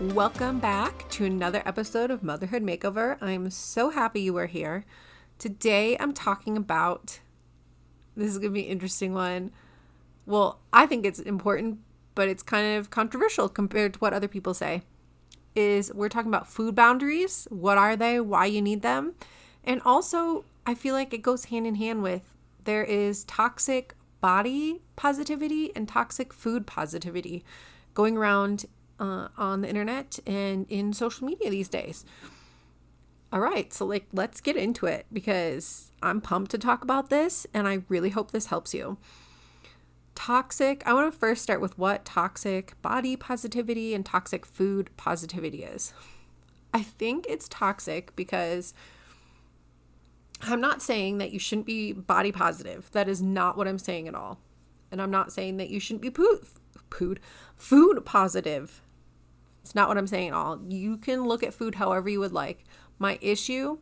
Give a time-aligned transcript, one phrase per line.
[0.00, 3.16] Welcome back to another episode of Motherhood Makeover.
[3.22, 4.84] I'm so happy you are here.
[5.38, 7.20] Today I'm talking about
[8.14, 9.52] this is going to be an interesting one.
[10.26, 11.78] Well, I think it's important,
[12.14, 14.82] but it's kind of controversial compared to what other people say.
[15.54, 17.48] Is we're talking about food boundaries.
[17.50, 18.20] What are they?
[18.20, 19.14] Why you need them?
[19.64, 22.34] And also, I feel like it goes hand in hand with
[22.64, 27.44] there is toxic body positivity and toxic food positivity
[27.94, 28.66] going around
[28.98, 32.04] uh, on the internet and in social media these days.
[33.32, 37.46] All right, so like let's get into it because I'm pumped to talk about this
[37.52, 38.98] and I really hope this helps you.
[40.14, 45.64] Toxic, I want to first start with what toxic body positivity and toxic food positivity
[45.64, 45.92] is.
[46.72, 48.72] I think it's toxic because
[50.42, 52.90] I'm not saying that you shouldn't be body positive.
[52.92, 54.38] That is not what I'm saying at all.
[54.90, 56.40] And I'm not saying that you shouldn't be poo-
[56.90, 57.20] food
[57.56, 58.82] food positive.
[59.66, 60.60] It's not what I'm saying at all.
[60.68, 62.62] You can look at food however you would like.
[63.00, 63.78] My issue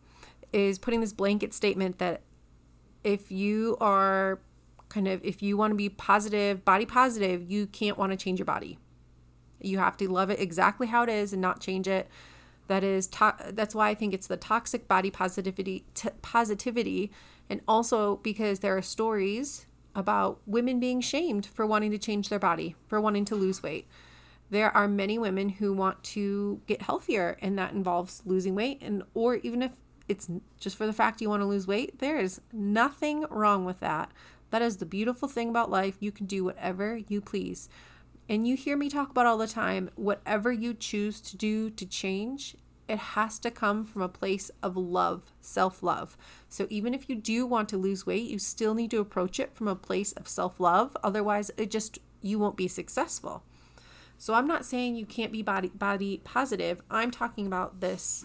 [0.50, 2.22] is putting this blanket statement that
[3.04, 4.41] if you are
[4.88, 8.38] kind of if you want to be positive, body positive, you can't want to change
[8.38, 8.78] your body.
[9.60, 12.08] You have to love it exactly how it is and not change it.
[12.66, 17.12] That is to- that's why I think it's the toxic body positivity t- positivity
[17.50, 22.38] and also because there are stories about women being shamed for wanting to change their
[22.38, 23.86] body, for wanting to lose weight
[24.50, 29.03] there are many women who want to get healthier and that involves losing weight and
[29.14, 29.73] or even if
[30.06, 30.28] it's
[30.59, 34.10] just for the fact you want to lose weight there is nothing wrong with that
[34.50, 37.69] that is the beautiful thing about life you can do whatever you please
[38.28, 41.87] and you hear me talk about all the time whatever you choose to do to
[41.87, 42.56] change
[42.87, 46.16] it has to come from a place of love, self love.
[46.49, 49.54] So even if you do want to lose weight, you still need to approach it
[49.54, 50.97] from a place of self love.
[51.03, 53.43] Otherwise, it just, you won't be successful.
[54.24, 56.80] So I'm not saying you can't be body body positive.
[56.90, 58.24] I'm talking about this.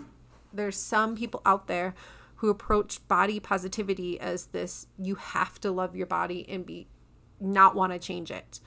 [0.53, 1.93] There's some people out there
[2.37, 6.87] who approach body positivity as this you have to love your body and be
[7.37, 8.61] not want to change it.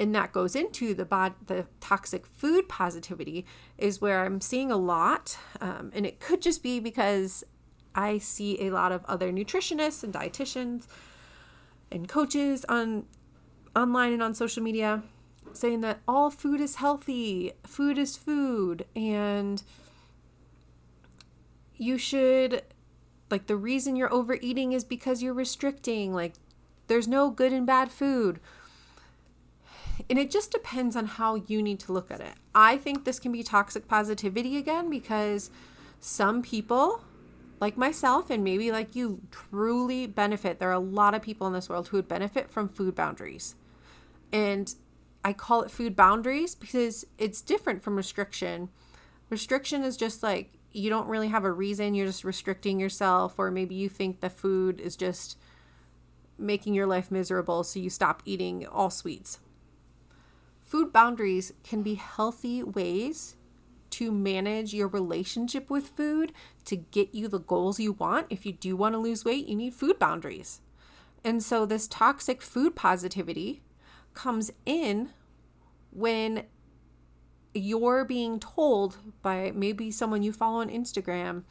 [0.00, 3.46] And that goes into the bod, the toxic food positivity
[3.78, 7.44] is where I'm seeing a lot, um, and it could just be because
[7.94, 10.88] I see a lot of other nutritionists and dietitians
[11.92, 13.06] and coaches on
[13.76, 15.04] online and on social media
[15.56, 19.62] saying that all food is healthy, food is food, and
[21.76, 22.62] you should,
[23.30, 26.14] like, the reason you're overeating is because you're restricting.
[26.14, 26.34] Like,
[26.86, 28.40] there's no good and bad food.
[30.10, 32.34] And it just depends on how you need to look at it.
[32.54, 35.50] I think this can be toxic positivity again because
[36.00, 37.02] some people,
[37.60, 40.58] like myself and maybe like you, truly benefit.
[40.58, 43.54] There are a lot of people in this world who would benefit from food boundaries.
[44.32, 44.74] And
[45.24, 48.68] I call it food boundaries because it's different from restriction.
[49.30, 53.50] Restriction is just like you don't really have a reason, you're just restricting yourself, or
[53.50, 55.38] maybe you think the food is just
[56.36, 59.38] making your life miserable, so you stop eating all sweets.
[60.60, 63.36] Food boundaries can be healthy ways
[63.90, 66.32] to manage your relationship with food
[66.64, 68.26] to get you the goals you want.
[68.28, 70.60] If you do want to lose weight, you need food boundaries.
[71.22, 73.62] And so, this toxic food positivity
[74.14, 75.10] comes in
[75.90, 76.44] when
[77.54, 81.44] you're being told by maybe someone you follow on Instagram,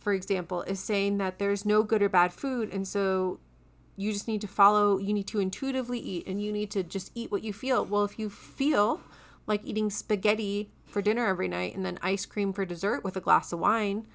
[0.00, 2.72] for example, is saying that there's no good or bad food.
[2.72, 3.38] And so
[3.96, 7.10] you just need to follow, you need to intuitively eat and you need to just
[7.14, 7.84] eat what you feel.
[7.84, 9.00] Well, if you feel
[9.46, 13.20] like eating spaghetti for dinner every night and then ice cream for dessert with a
[13.20, 14.06] glass of wine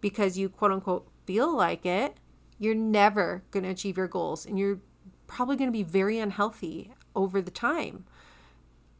[0.00, 2.16] because you quote unquote feel like it,
[2.58, 4.80] you're never going to achieve your goals and you're
[5.26, 8.04] probably going to be very unhealthy over the time.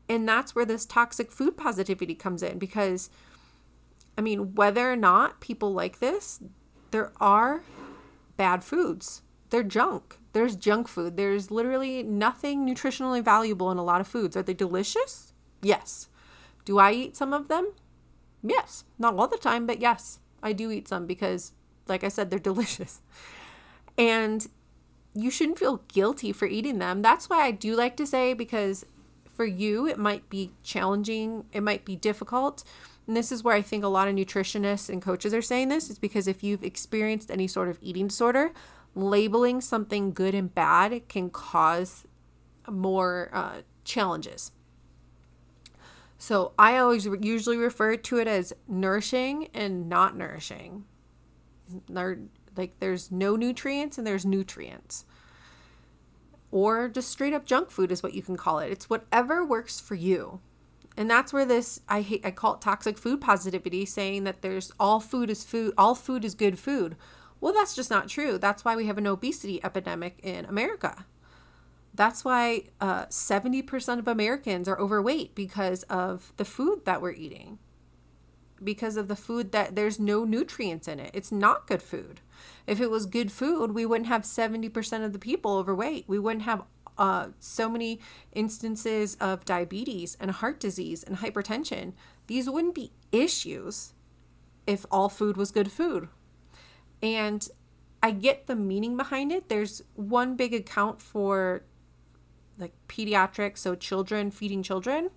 [0.09, 3.11] And that's where this toxic food positivity comes in because,
[4.17, 6.41] I mean, whether or not people like this,
[6.91, 7.63] there are
[8.37, 9.23] bad foods.
[9.51, 10.19] They're junk.
[10.33, 11.17] There's junk food.
[11.17, 14.37] There's literally nothing nutritionally valuable in a lot of foods.
[14.37, 15.33] Are they delicious?
[15.63, 16.09] Yes.
[16.65, 17.73] Do I eat some of them?
[18.43, 18.85] Yes.
[18.99, 21.53] Not all the time, but yes, I do eat some because,
[21.89, 23.03] like I said, they're delicious.
[23.99, 24.47] And
[25.17, 27.03] you shouldn't feel guilty for eating them.
[27.03, 28.85] That's why I do like to say because
[29.35, 32.65] for you, it might be challenging, it might be difficult.
[33.07, 35.91] And this is where I think a lot of nutritionists and coaches are saying this
[35.91, 38.53] is because if you've experienced any sort of eating disorder,
[38.95, 42.07] labeling something good and bad can cause
[42.69, 44.53] more uh, challenges.
[46.19, 50.85] So I always usually refer to it as nourishing and not nourishing.
[52.57, 55.05] Like there's no nutrients and there's nutrients.
[56.51, 58.71] Or just straight up junk food is what you can call it.
[58.71, 60.41] It's whatever works for you.
[60.97, 64.73] And that's where this I hate I call it toxic food positivity saying that there's
[64.81, 66.97] all food is food, all food is good food.
[67.41, 68.39] Well, that's just not true.
[68.39, 71.05] That's why we have an obesity epidemic in America.
[71.95, 77.59] That's why uh, 70% of Americans are overweight because of the food that we're eating.
[78.63, 81.11] Because of the food that there's no nutrients in it.
[81.13, 82.21] It's not good food.
[82.67, 86.05] If it was good food, we wouldn't have 70% of the people overweight.
[86.09, 86.63] We wouldn't have
[86.99, 88.01] uh, so many
[88.33, 91.93] instances of diabetes and heart disease and hypertension.
[92.27, 93.93] These wouldn't be issues
[94.67, 96.09] if all food was good food.
[97.03, 97.47] And
[98.03, 99.49] I get the meaning behind it.
[99.49, 101.63] There's one big account for
[102.59, 105.11] like pediatrics, so children feeding children.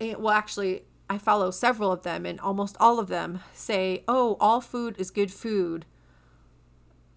[0.00, 4.36] And, well, actually, I follow several of them, and almost all of them say, oh,
[4.38, 5.84] all food is good food.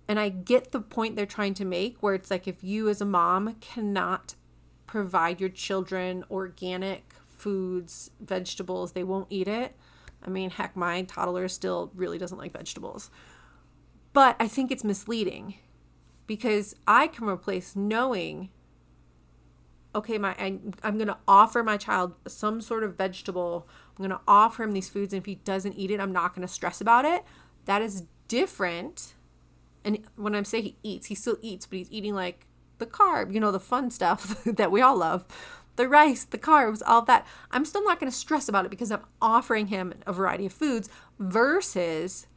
[0.07, 3.01] And I get the point they're trying to make, where it's like if you as
[3.01, 4.33] a mom cannot
[4.87, 9.75] provide your children organic foods, vegetables, they won't eat it.
[10.25, 13.11] I mean, heck, my toddler still really doesn't like vegetables.
[14.11, 15.55] But I think it's misleading
[16.25, 18.49] because I can replace knowing
[19.95, 23.67] okay my I, i'm going to offer my child some sort of vegetable.
[23.91, 26.35] I'm going to offer him these foods and if he doesn't eat it i'm not
[26.35, 27.23] going to stress about it.
[27.65, 29.13] That is different.
[29.85, 32.47] And when i'm saying he eats he still eats but he's eating like
[32.79, 35.25] the carb you know the fun stuff that we all love.
[35.75, 37.25] The rice the carbs all that.
[37.51, 40.53] I'm still not going to stress about it because i'm offering him a variety of
[40.53, 42.27] foods versus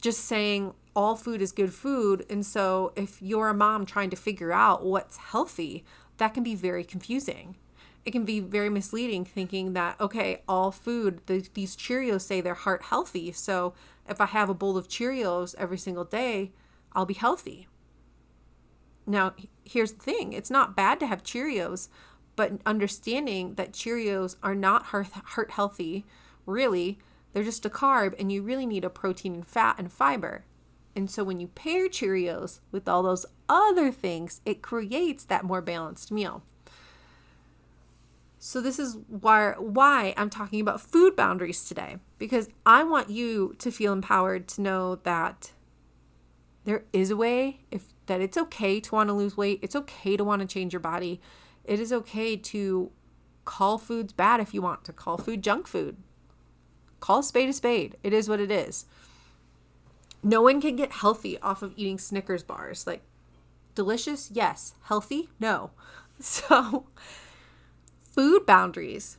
[0.00, 2.26] just saying all food is good food.
[2.28, 5.84] And so if you're a mom trying to figure out what's healthy,
[6.18, 7.56] that can be very confusing.
[8.04, 12.54] It can be very misleading thinking that, okay, all food, the, these Cheerios say they're
[12.54, 13.32] heart healthy.
[13.32, 13.74] So
[14.08, 16.52] if I have a bowl of Cheerios every single day,
[16.92, 17.68] I'll be healthy.
[19.06, 19.34] Now,
[19.64, 21.88] here's the thing it's not bad to have Cheerios,
[22.36, 26.04] but understanding that Cheerios are not heart, heart healthy,
[26.46, 26.98] really,
[27.32, 30.44] they're just a carb, and you really need a protein and fat and fiber.
[30.98, 35.62] And so when you pair Cheerios with all those other things, it creates that more
[35.62, 36.42] balanced meal.
[38.40, 43.54] So this is why why I'm talking about food boundaries today because I want you
[43.60, 45.52] to feel empowered to know that
[46.64, 50.16] there is a way if that it's okay to want to lose weight, it's okay
[50.16, 51.20] to want to change your body.
[51.62, 52.90] It is okay to
[53.44, 55.96] call foods bad if you want to call food junk food.
[56.98, 57.96] Call spade a spade.
[58.02, 58.84] It is what it is
[60.22, 62.86] no one can get healthy off of eating Snickers bars.
[62.86, 63.02] Like,
[63.74, 64.30] delicious?
[64.32, 64.74] Yes.
[64.84, 65.30] Healthy?
[65.40, 65.70] No.
[66.20, 66.88] So,
[68.02, 69.18] food boundaries.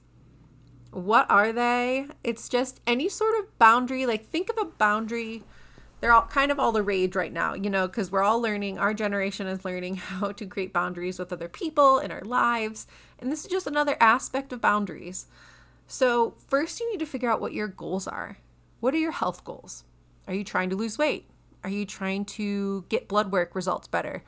[0.92, 2.08] What are they?
[2.26, 4.06] It's just any sort of boundary.
[4.06, 5.44] Like, think of a boundary.
[6.02, 8.78] They're all kind of all the rage right now, you know, because we're all learning,
[8.78, 12.86] our generation is learning how to create boundaries with other people in our lives.
[13.18, 15.28] And this is just another aspect of boundaries.
[15.88, 18.40] So, first, you need to figure out what your goals are.
[18.82, 19.86] What are your health goals?
[20.30, 21.26] Are you trying to lose weight?
[21.64, 24.24] Are you trying to get blood work results better?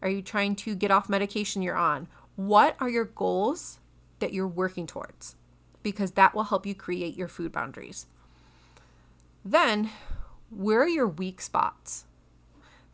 [0.00, 2.08] Are you trying to get off medication you're on?
[2.36, 3.78] What are your goals
[4.18, 5.36] that you're working towards?
[5.82, 8.06] Because that will help you create your food boundaries.
[9.44, 9.90] Then,
[10.48, 12.06] where are your weak spots?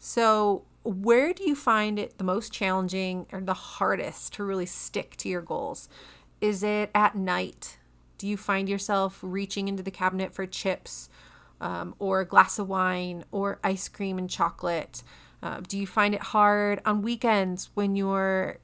[0.00, 5.16] So, where do you find it the most challenging or the hardest to really stick
[5.18, 5.88] to your goals?
[6.40, 7.78] Is it at night?
[8.16, 11.08] Do you find yourself reaching into the cabinet for chips
[11.60, 15.02] um, or a glass of wine or ice cream and chocolate?
[15.42, 18.58] Uh, do you find it hard on weekends when you're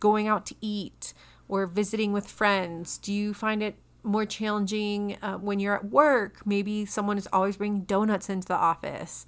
[0.00, 1.14] going out to eat
[1.48, 2.98] or visiting with friends?
[2.98, 6.46] Do you find it more challenging uh, when you're at work?
[6.46, 9.26] Maybe someone is always bringing donuts into the office.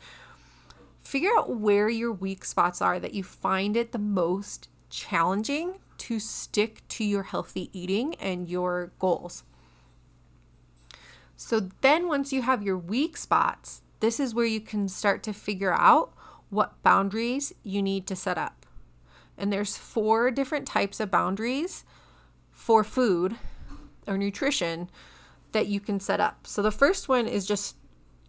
[1.00, 6.18] Figure out where your weak spots are that you find it the most challenging to
[6.18, 9.44] stick to your healthy eating and your goals.
[11.36, 15.32] So then, once you have your weak spots, this is where you can start to
[15.32, 16.12] figure out
[16.50, 18.66] what boundaries you need to set up.
[19.36, 21.84] And there's four different types of boundaries
[22.52, 23.36] for food
[24.06, 24.88] or nutrition
[25.52, 26.46] that you can set up.
[26.46, 27.76] So the first one is just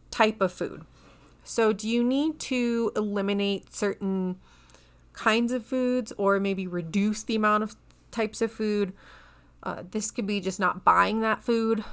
[0.10, 0.86] type of food.
[1.44, 4.38] So do you need to eliminate certain
[5.16, 7.76] kinds of foods or maybe reduce the amount of
[8.12, 8.94] types of food.
[9.64, 11.84] Uh, this could be just not buying that food.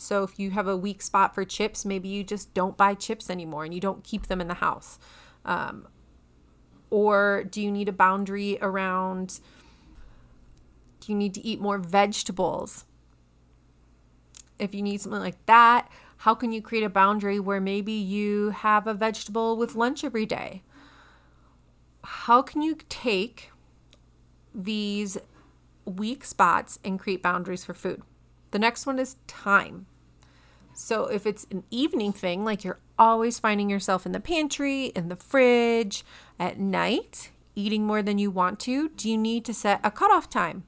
[0.00, 3.28] So if you have a weak spot for chips, maybe you just don't buy chips
[3.28, 4.98] anymore and you don't keep them in the house.
[5.44, 5.88] Um,
[6.88, 9.40] or do you need a boundary around?
[11.00, 12.86] Do you need to eat more vegetables?
[14.58, 18.50] If you need something like that, how can you create a boundary where maybe you
[18.50, 20.62] have a vegetable with lunch every day?
[22.02, 23.50] How can you take
[24.54, 25.18] these
[25.84, 28.02] weak spots and create boundaries for food?
[28.50, 29.86] The next one is time.
[30.72, 35.08] So if it's an evening thing, like you're always finding yourself in the pantry, in
[35.08, 36.04] the fridge,
[36.38, 40.30] at night, eating more than you want to, do you need to set a cutoff
[40.30, 40.64] time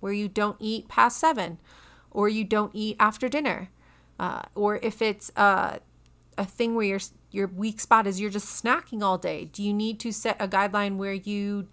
[0.00, 1.58] where you don't eat past seven
[2.10, 3.70] or you don't eat after dinner?
[4.18, 5.78] Uh, or if it's uh,
[6.38, 7.00] a thing where your
[7.30, 10.48] your weak spot is you're just snacking all day, do you need to set a
[10.48, 11.68] guideline where you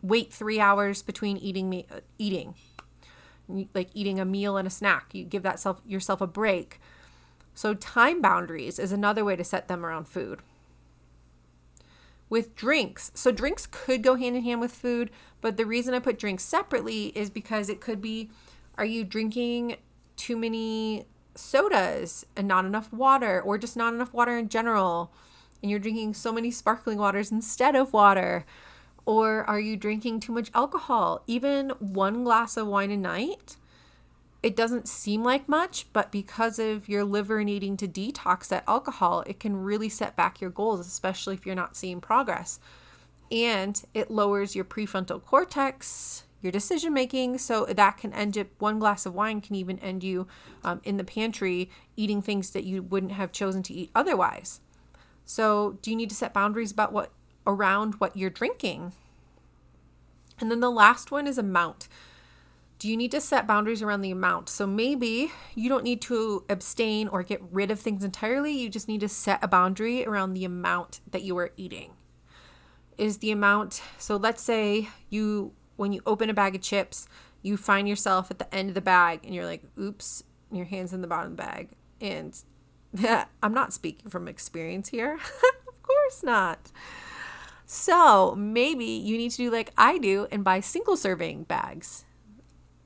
[0.00, 2.54] wait three hours between eating me uh, eating,
[3.48, 5.14] like eating a meal and a snack?
[5.14, 6.80] You give that self yourself a break.
[7.54, 10.40] So time boundaries is another way to set them around food.
[12.28, 15.10] With drinks, so drinks could go hand in hand with food,
[15.40, 18.30] but the reason I put drinks separately is because it could be
[18.76, 19.76] are you drinking
[20.16, 25.12] too many sodas and not enough water, or just not enough water in general,
[25.62, 28.44] and you're drinking so many sparkling waters instead of water?
[29.06, 31.22] Or are you drinking too much alcohol?
[31.26, 33.56] Even one glass of wine a night,
[34.42, 39.22] it doesn't seem like much, but because of your liver needing to detox that alcohol,
[39.26, 42.60] it can really set back your goals, especially if you're not seeing progress.
[43.30, 47.38] And it lowers your prefrontal cortex, your decision making.
[47.38, 50.26] So that can end up, one glass of wine can even end you
[50.62, 54.60] um, in the pantry eating things that you wouldn't have chosen to eat otherwise.
[55.24, 57.10] So, do you need to set boundaries about what
[57.46, 58.92] around what you're drinking?
[60.40, 61.88] And then the last one is amount.
[62.78, 64.48] Do you need to set boundaries around the amount?
[64.48, 68.52] So maybe you don't need to abstain or get rid of things entirely.
[68.52, 71.92] You just need to set a boundary around the amount that you are eating.
[72.98, 77.08] Is the amount, so let's say you when you open a bag of chips,
[77.42, 80.22] you find yourself at the end of the bag and you're like, oops,
[80.52, 81.70] your hand's in the bottom bag.
[82.00, 82.36] And
[83.42, 85.14] I'm not speaking from experience here.
[85.68, 86.70] of course not.
[87.74, 92.04] So maybe you need to do like I do and buy single serving bags.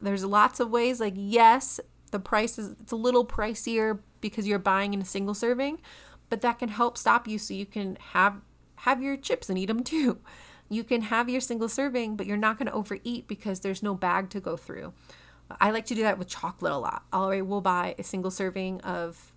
[0.00, 1.78] There's lots of ways, like, yes,
[2.10, 5.82] the price is it's a little pricier because you're buying in a single serving,
[6.30, 8.40] but that can help stop you so you can have
[8.76, 10.18] have your chips and eat them too.
[10.70, 13.94] You can have your single serving, but you're not going to overeat because there's no
[13.94, 14.92] bag to go through.
[15.58, 17.04] I like to do that with chocolate a lot.
[17.10, 19.32] I will buy a single serving of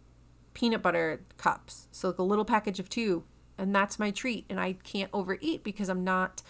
[0.54, 1.88] peanut butter cups.
[1.94, 3.24] So like a little package of two,
[3.58, 4.46] and that's my treat.
[4.50, 6.42] And I can't overeat because I'm not.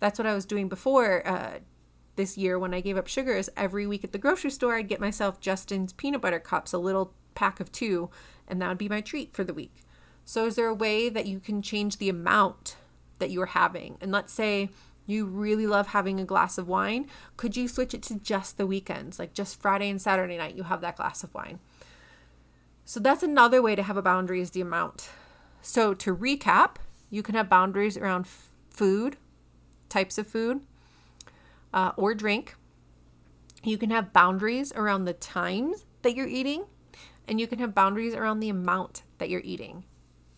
[0.00, 1.58] That's what I was doing before uh,
[2.16, 3.48] this year when I gave up sugars.
[3.56, 7.12] Every week at the grocery store, I'd get myself Justin's peanut butter cups, a little
[7.34, 8.10] pack of two,
[8.46, 9.82] and that would be my treat for the week.
[10.24, 12.76] So, is there a way that you can change the amount
[13.18, 13.98] that you're having.
[14.00, 14.70] And let's say
[15.06, 18.66] you really love having a glass of wine, could you switch it to just the
[18.66, 19.18] weekends?
[19.18, 21.60] Like just Friday and Saturday night, you have that glass of wine.
[22.84, 25.10] So that's another way to have a boundary is the amount.
[25.62, 26.76] So to recap,
[27.10, 29.16] you can have boundaries around f- food,
[29.88, 30.60] types of food,
[31.72, 32.56] uh, or drink.
[33.62, 36.64] You can have boundaries around the times that you're eating,
[37.26, 39.84] and you can have boundaries around the amount that you're eating.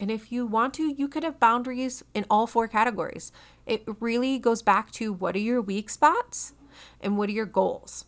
[0.01, 3.33] And if you want to, you could have boundaries in all four categories.
[3.67, 6.55] It really goes back to what are your weak spots
[7.01, 8.07] and what are your goals.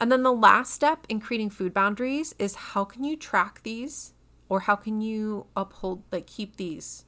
[0.00, 4.14] And then the last step in creating food boundaries is how can you track these
[4.48, 7.04] or how can you uphold, like, keep these,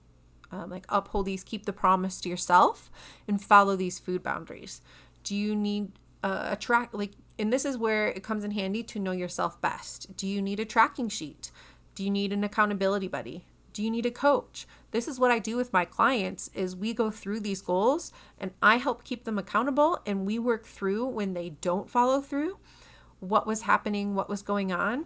[0.51, 2.91] um, like, uphold these, keep the promise to yourself
[3.27, 4.81] and follow these food boundaries?
[5.25, 5.93] Do you need
[6.23, 10.17] a track, like, and this is where it comes in handy to know yourself best.
[10.17, 11.53] Do you need a tracking sheet?
[11.95, 13.45] Do you need an accountability buddy?
[13.79, 16.93] do you need a coach this is what i do with my clients is we
[16.93, 21.33] go through these goals and i help keep them accountable and we work through when
[21.33, 22.59] they don't follow through
[23.21, 25.05] what was happening what was going on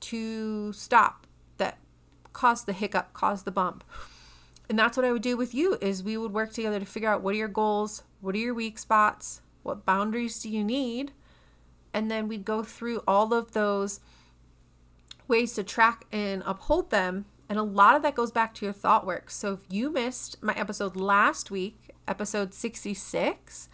[0.00, 1.26] to stop
[2.38, 3.82] caused the hiccup caused the bump.
[4.68, 7.10] And that's what i would do with you is we would work together to figure
[7.10, 11.12] out what are your goals what are your weak spots what boundaries do you need?
[11.92, 14.00] And then we'd go through all of those
[15.28, 17.26] ways to track and uphold them.
[17.50, 19.30] And a lot of that goes back to your thought work.
[19.30, 23.68] So if you missed my episode last week, episode 66,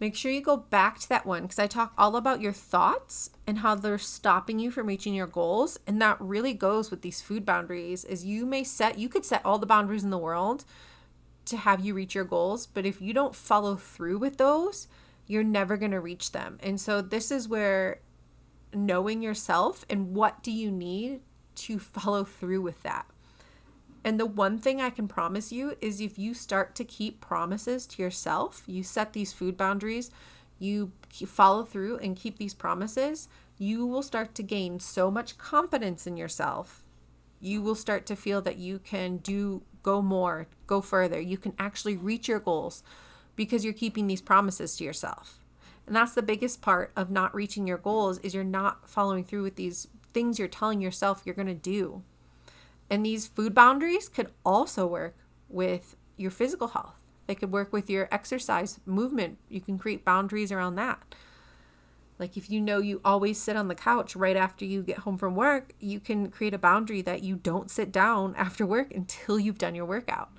[0.00, 3.30] make sure you go back to that one because I talk all about your thoughts
[3.46, 5.78] and how they're stopping you from reaching your goals.
[5.86, 9.44] And that really goes with these food boundaries is you may set you could set
[9.44, 10.64] all the boundaries in the world
[11.44, 14.88] to have you reach your goals, but if you don't follow through with those,
[15.26, 16.58] you're never going to reach them.
[16.62, 18.00] And so this is where
[18.72, 21.20] knowing yourself and what do you need
[21.56, 23.06] to follow through with that.
[24.02, 27.86] And the one thing I can promise you is if you start to keep promises
[27.88, 30.10] to yourself, you set these food boundaries,
[30.58, 30.92] you
[31.26, 33.28] follow through and keep these promises,
[33.58, 36.86] you will start to gain so much confidence in yourself.
[37.40, 41.20] You will start to feel that you can do go more, go further.
[41.20, 42.82] You can actually reach your goals
[43.36, 45.38] because you're keeping these promises to yourself.
[45.86, 49.42] And that's the biggest part of not reaching your goals is you're not following through
[49.42, 52.02] with these things you're telling yourself you're going to do.
[52.90, 55.16] And these food boundaries could also work
[55.48, 56.96] with your physical health.
[57.26, 59.38] They could work with your exercise movement.
[59.48, 61.14] You can create boundaries around that.
[62.18, 65.16] Like if you know you always sit on the couch right after you get home
[65.16, 69.38] from work, you can create a boundary that you don't sit down after work until
[69.38, 70.30] you've done your workout.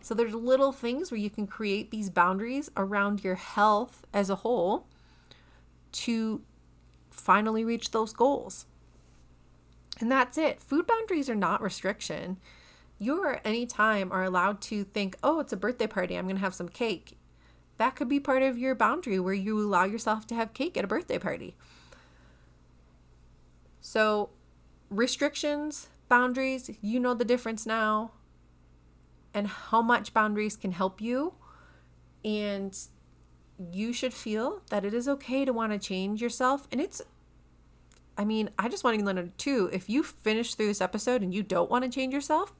[0.00, 4.36] So there's little things where you can create these boundaries around your health as a
[4.36, 4.86] whole
[5.92, 6.42] to
[7.10, 8.66] finally reach those goals.
[9.98, 10.60] And that's it.
[10.60, 12.38] Food boundaries are not restriction.
[12.98, 16.16] You are anytime are allowed to think, oh, it's a birthday party.
[16.16, 17.18] I'm going to have some cake.
[17.78, 20.84] That could be part of your boundary where you allow yourself to have cake at
[20.84, 21.56] a birthday party.
[23.80, 24.30] So,
[24.90, 28.12] restrictions, boundaries, you know the difference now
[29.34, 31.34] and how much boundaries can help you.
[32.24, 32.76] And
[33.72, 36.66] you should feel that it is okay to want to change yourself.
[36.72, 37.02] And it's
[38.18, 41.34] I mean, I just want to know too if you finish through this episode and
[41.34, 42.54] you don't want to change yourself,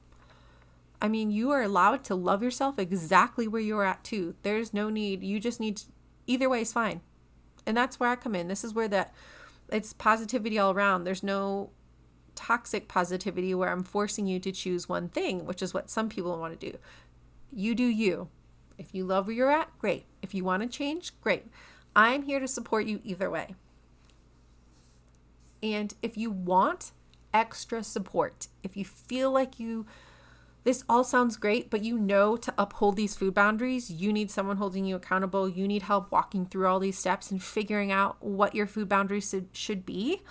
[1.01, 4.35] I mean, you are allowed to love yourself exactly where you're at too.
[4.43, 5.23] There's no need.
[5.23, 5.85] You just need to,
[6.25, 7.01] either way is fine.
[7.65, 8.47] And that's where I come in.
[8.47, 9.13] This is where that
[9.69, 11.03] it's positivity all around.
[11.03, 11.71] There's no
[12.35, 16.37] toxic positivity where I'm forcing you to choose one thing, which is what some people
[16.39, 16.77] want to do.
[17.51, 18.29] You do you.
[18.77, 20.05] If you love where you're at, great.
[20.21, 21.47] If you want to change, great.
[21.95, 23.55] I'm here to support you either way.
[25.61, 26.91] And if you want
[27.33, 29.85] extra support, if you feel like you
[30.67, 34.57] this all sounds great, but you know to uphold these food boundaries, you need someone
[34.57, 35.47] holding you accountable.
[35.47, 39.33] You need help walking through all these steps and figuring out what your food boundaries
[39.53, 40.23] should be.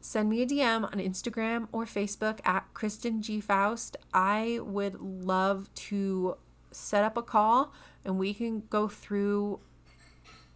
[0.00, 3.38] Send me a DM on Instagram or Facebook at Kristin G.
[3.38, 3.98] Faust.
[4.14, 6.38] I would love to
[6.70, 9.60] set up a call and we can go through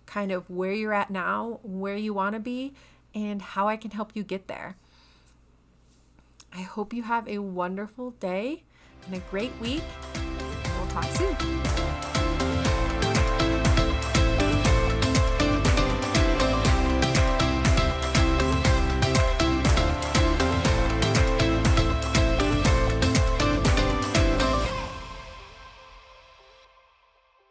[0.07, 2.73] kind of where you're at now, where you want to be,
[3.15, 4.77] and how I can help you get there.
[6.53, 8.63] I hope you have a wonderful day
[9.07, 9.83] and a great week.
[10.79, 12.04] We'll talk soon.